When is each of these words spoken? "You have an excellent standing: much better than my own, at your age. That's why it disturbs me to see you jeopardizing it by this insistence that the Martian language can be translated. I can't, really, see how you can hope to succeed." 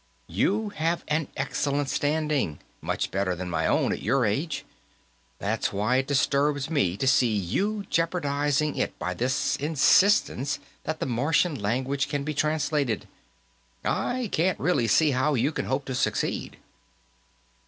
"You 0.25 0.69
have 0.69 1.03
an 1.07 1.27
excellent 1.37 1.87
standing: 1.87 2.57
much 2.81 3.11
better 3.11 3.35
than 3.35 3.51
my 3.51 3.67
own, 3.67 3.93
at 3.93 4.01
your 4.01 4.25
age. 4.25 4.65
That's 5.37 5.71
why 5.71 5.97
it 5.97 6.07
disturbs 6.07 6.71
me 6.71 6.97
to 6.97 7.05
see 7.05 7.27
you 7.31 7.85
jeopardizing 7.87 8.77
it 8.77 8.97
by 8.97 9.13
this 9.13 9.55
insistence 9.57 10.57
that 10.85 11.01
the 11.01 11.05
Martian 11.05 11.53
language 11.53 12.07
can 12.09 12.23
be 12.23 12.33
translated. 12.33 13.07
I 13.85 14.29
can't, 14.31 14.59
really, 14.59 14.87
see 14.87 15.11
how 15.11 15.35
you 15.35 15.51
can 15.51 15.65
hope 15.65 15.85
to 15.85 15.93
succeed." 15.93 16.57